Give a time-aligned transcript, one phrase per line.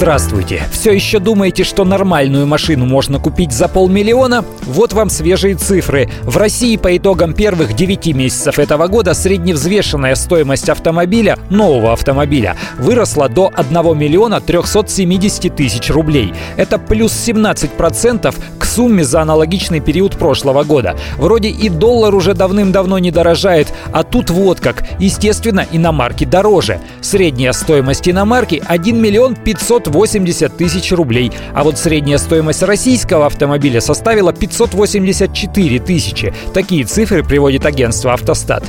[0.00, 0.62] Здравствуйте!
[0.72, 4.46] Все еще думаете, что нормальную машину можно купить за полмиллиона?
[4.62, 6.08] Вот вам свежие цифры.
[6.22, 13.28] В России по итогам первых 9 месяцев этого года средневзвешенная стоимость автомобиля, нового автомобиля, выросла
[13.28, 16.32] до 1 миллиона 370 тысяч рублей.
[16.56, 20.96] Это плюс 17% к сумме за аналогичный период прошлого года.
[21.18, 24.82] Вроде и доллар уже давным-давно не дорожает, а тут вот как.
[24.98, 26.80] Естественно, иномарки дороже.
[27.02, 33.80] Средняя стоимость иномарки 1 миллион 500 580 тысяч рублей, а вот средняя стоимость российского автомобиля
[33.80, 36.32] составила 584 тысячи.
[36.54, 38.64] Такие цифры приводит агентство «Автостат».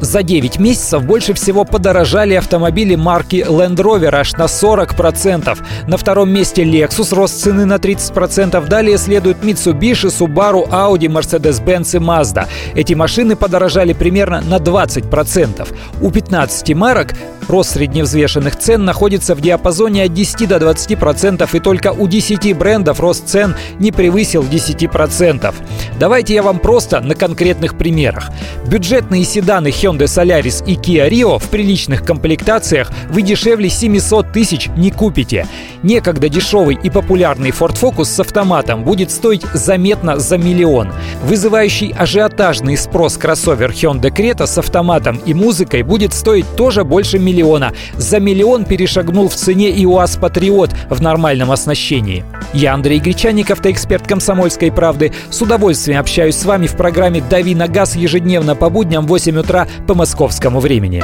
[0.00, 5.58] За 9 месяцев больше всего подорожали автомобили марки Land Rover аж на 40%.
[5.86, 8.66] На втором месте Lexus, рост цены на 30%.
[8.66, 12.46] Далее следуют Mitsubishi, Subaru, Audi, Mercedes-Benz и Mazda.
[12.74, 15.68] Эти машины подорожали примерно на 20%.
[16.00, 17.14] У 15 марок
[17.50, 23.00] рост средневзвешенных цен находится в диапазоне от 10 до 20%, и только у 10 брендов
[23.00, 25.54] рост цен не превысил 10%.
[25.98, 28.30] Давайте я вам просто на конкретных примерах.
[28.66, 34.90] Бюджетные седаны Hyundai Solaris и Kia Rio в приличных комплектациях вы дешевле 700 тысяч не
[34.90, 35.46] купите.
[35.82, 40.92] Некогда дешевый и популярный Ford Focus с автоматом будет стоить заметно за миллион.
[41.24, 47.72] Вызывающий ажиотажный спрос кроссовер Hyundai Creta с автоматом и музыкой будет стоить тоже больше миллиона.
[47.96, 52.24] За миллион перешагнул в цене и УАЗ Патриот в нормальном оснащении.
[52.52, 55.12] Я Андрей Гречанников, автоэксперт «Комсомольской правды».
[55.30, 59.38] С удовольствием общаюсь с вами в программе «Дави на газ» ежедневно по будням в 8
[59.38, 61.02] утра по московскому времени.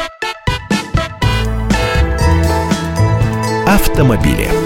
[3.67, 4.66] Автомобили.